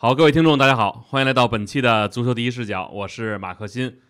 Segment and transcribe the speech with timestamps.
[0.00, 4.00] 好，各位听众，大家好，欢迎来到本期的足球第一视角，我是马克新。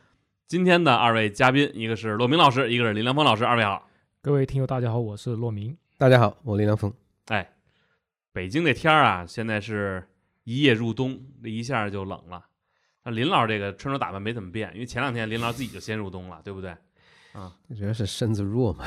[0.46, 3.88] 今天的二位嘉宾，一个是骆明老师，一个是林良锋老师，二位好。
[4.20, 5.74] 各位听友，大家好，我是骆明。
[5.96, 6.92] 大家好，我林良锋。
[7.28, 7.54] 哎，
[8.34, 10.06] 北京这天儿啊，现在是
[10.44, 12.44] 一夜入冬，这一下就冷了。
[13.04, 16.68] 那林老师这个穿着打扮没怎么变，因为前两天林老师自己就先入冬了，对不对？
[17.32, 18.84] 啊，主要是身子弱嘛，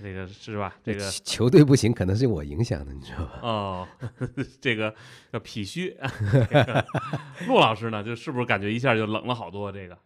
[0.00, 0.76] 这个是吧？
[0.84, 3.40] 这个球球队不行，可能是我影响的，你知道吧？
[3.42, 3.88] 哦，
[4.60, 4.94] 这个
[5.32, 5.96] 叫脾虚。
[7.48, 9.72] 陆老师呢，就是不是感觉一下就冷了好多？
[9.72, 9.98] 这个，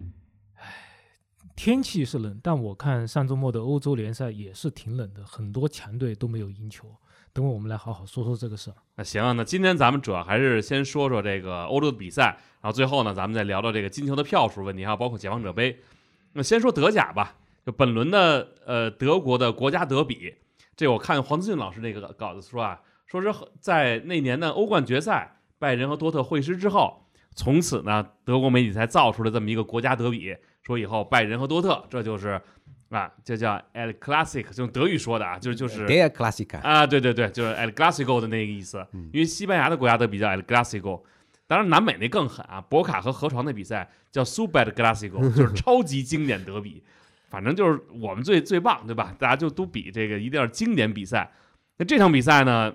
[0.54, 0.72] 唉
[1.54, 6.86] 天气是冷，但我看上周末的欧洲联赛也是挺冷的，很多强队都没有赢球。
[7.34, 8.76] 等会我们来好好说说这个事儿。
[8.96, 12.24] 那行啊，那今天咱们主要还是先说说这个欧洲的比赛，
[12.60, 15.78] 然后最后呢，咱们再聊聊这个金球的票数问题，还有包括解放者杯。
[16.32, 17.36] 那先说德甲吧。
[17.64, 20.34] 就本轮的呃德国的国家德比，
[20.76, 32.40] 这我看黄子俊老师那个稿子说啊，说是在那年的欧冠决赛拜仁和多特会师之后，从此呢德国媒体才造出了这么一个国家德比，说以后拜仁和多特这就是
[32.88, 41.02] 啊，这叫 El Classic，用德语说的啊，就是就是 Der Classic 啊，对对对，就是 El Classico 的那个意思，因为西班牙的国家德比叫 El Classico，
[41.46, 46.82] 当然南美那更狠啊，博卡和河床那比赛叫 Super Classico，就是超级经典德比。
[47.32, 49.16] 反正就是我们最最棒，对吧？
[49.18, 51.32] 大家就都比这个，一定要经典比赛。
[51.78, 52.70] 那这场比赛呢，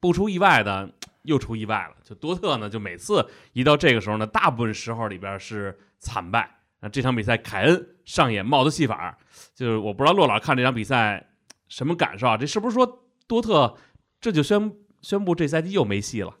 [0.00, 0.90] 不出意外的
[1.24, 1.96] 又出意外了。
[2.02, 6.50] 就多特呢，就每次一到这个时候呢，大部分时候里边是惨败。
[6.80, 9.18] 那这场比赛，凯恩上演帽子戏法，
[9.54, 11.28] 就是我不知道骆老看这场比赛
[11.68, 12.38] 什么感受啊？
[12.38, 13.76] 这是不是说多特
[14.22, 16.34] 这就宣宣布这赛季又没戏了？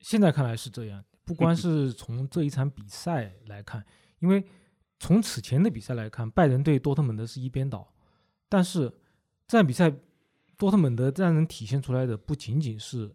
[0.00, 3.84] 现在看来是这样，不光是从这一场比赛来看，
[4.18, 4.44] 因为。
[5.00, 7.90] 从此前的比赛来看，拜仁对多特蒙德是一边倒，
[8.50, 8.92] 但是
[9.48, 9.90] 这场比赛
[10.58, 13.10] 多特蒙德让人体现出来的不仅仅是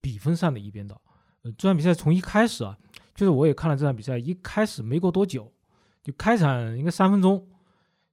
[0.00, 0.98] 比分上的一边倒。
[1.42, 2.78] 呃，这场比赛从一开始啊，
[3.16, 5.52] 就是我也看了这场比赛，一开始没过多久，
[6.04, 7.46] 就开场应该三分钟，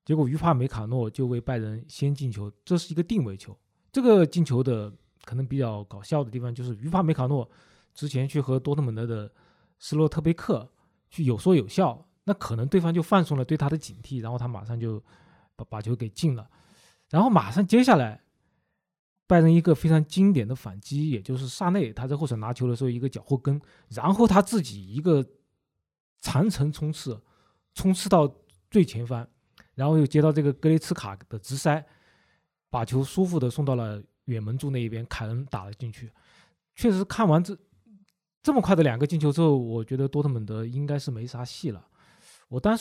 [0.03, 3.55] 结果于帕梅卡诺就为拜仁先进球，这是一个定位球。
[3.91, 4.91] 这个进球的
[5.23, 7.47] 可能比较搞笑的地方就是于帕梅卡诺
[7.93, 9.31] 之前去和多特蒙德的
[9.77, 10.67] 斯洛特贝克
[11.11, 12.03] 去有说有笑。
[12.23, 15.03] 那可能对方就放松了对他的警惕，然后他马上就
[15.55, 16.49] 把把球给进了，
[17.09, 18.21] 然后马上接下来
[19.27, 23.59] 拜仁一个非常经典的反击，也就是萨内他在后场拿球的时候一个脚后跟，
[23.89, 25.25] 然后他自己一个
[26.19, 27.19] 长程冲刺，
[27.73, 28.31] 冲刺到
[28.69, 29.27] 最前方，
[29.73, 31.83] 然后又接到这个格雷茨卡的直塞，
[32.69, 36.11] 把球舒服的送到了远门柱那一边，凯恩打了进去。
[36.75, 37.57] 确实看完这
[38.43, 41.87] 这么快的两个进球之后，我觉得多特蒙德应该是没啥戏了。
[42.51, 42.79] 我当时